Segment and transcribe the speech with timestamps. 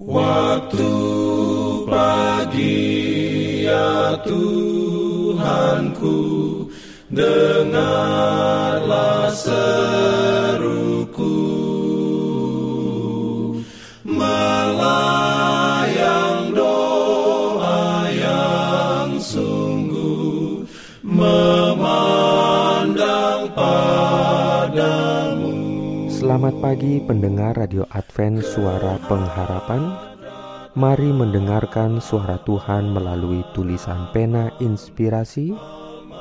[0.00, 0.88] Waktu
[1.84, 2.88] pagi
[3.68, 6.16] ya Tuhanku
[7.12, 8.69] Dengarlah
[26.30, 29.98] Selamat pagi pendengar Radio Advent Suara Pengharapan.
[30.78, 35.50] Mari mendengarkan suara Tuhan melalui tulisan pena inspirasi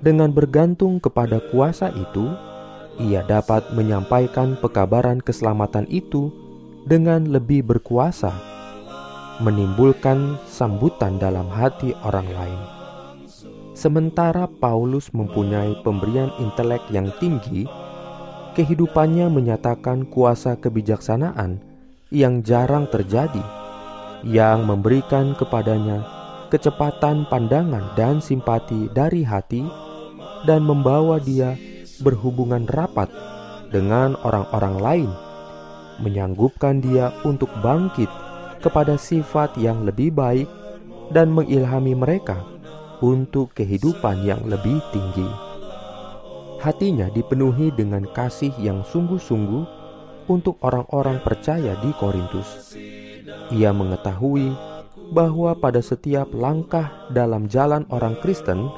[0.00, 2.32] Dengan bergantung kepada kuasa itu,
[3.00, 6.32] ia dapat menyampaikan pekabaran keselamatan itu
[6.88, 8.32] dengan lebih berkuasa,
[9.44, 12.79] menimbulkan sambutan dalam hati orang lain.
[13.80, 17.64] Sementara Paulus mempunyai pemberian intelek yang tinggi,
[18.52, 21.64] kehidupannya menyatakan kuasa kebijaksanaan
[22.12, 23.40] yang jarang terjadi,
[24.20, 26.04] yang memberikan kepadanya
[26.52, 29.64] kecepatan pandangan dan simpati dari hati,
[30.44, 31.56] dan membawa dia
[32.04, 33.08] berhubungan rapat
[33.72, 35.10] dengan orang-orang lain,
[36.04, 38.12] menyanggupkan dia untuk bangkit
[38.60, 40.52] kepada sifat yang lebih baik
[41.16, 42.59] dan mengilhami mereka
[43.00, 45.28] untuk kehidupan yang lebih tinggi.
[46.60, 49.64] Hatinya dipenuhi dengan kasih yang sungguh-sungguh
[50.28, 52.76] untuk orang-orang percaya di Korintus.
[53.50, 54.52] Ia mengetahui
[55.10, 58.68] bahwa pada setiap langkah dalam jalan orang Kristen,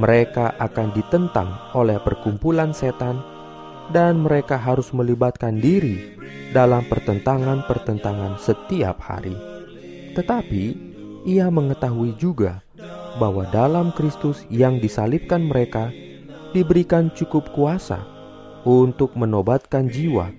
[0.00, 3.20] mereka akan ditentang oleh perkumpulan setan,
[3.92, 6.16] dan mereka harus melibatkan diri
[6.56, 9.36] dalam pertentangan-pertentangan setiap hari.
[10.16, 10.64] Tetapi
[11.28, 12.64] ia mengetahui juga
[13.20, 15.92] bahwa dalam Kristus yang disalibkan mereka
[16.52, 18.00] diberikan cukup kuasa
[18.62, 20.30] untuk menobatkan jiwa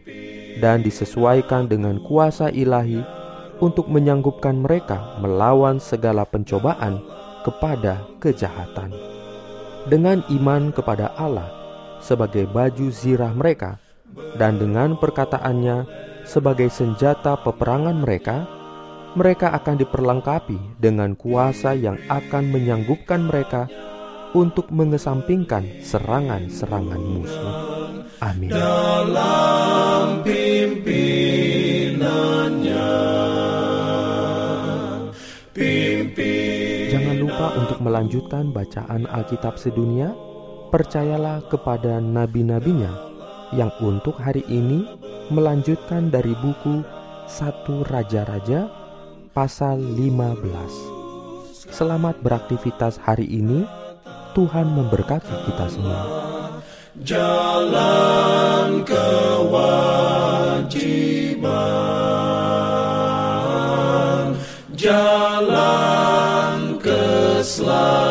[0.61, 3.01] dan disesuaikan dengan kuasa ilahi
[3.59, 7.01] untuk menyanggupkan mereka melawan segala pencobaan
[7.43, 8.93] kepada kejahatan.
[9.89, 11.51] Dengan iman kepada Allah
[11.99, 13.79] sebagai baju zirah mereka
[14.39, 15.85] dan dengan perkataannya
[16.23, 18.47] sebagai senjata peperangan mereka,
[19.13, 23.69] mereka akan diperlengkapi dengan kuasa yang akan menyanggupkan mereka
[24.33, 27.53] untuk mengesampingkan serangan-serangan musuh.
[28.17, 28.49] Amin.
[28.49, 32.89] Dalam pimpinannya,
[35.53, 40.09] pimpin Jangan lupa untuk melanjutkan bacaan Alkitab sedunia.
[40.73, 42.89] Percayalah kepada nabi-nabinya
[43.53, 44.89] yang untuk hari ini
[45.29, 46.81] melanjutkan dari buku
[47.29, 48.82] Satu Raja-Raja
[49.33, 51.73] pasal 15.
[51.73, 53.65] Selamat beraktivitas hari ini.
[54.37, 56.01] Tuhan memberkati kita semua.
[57.01, 59.57] Jalan kewajiban,
[64.77, 68.02] jalan keselamatan.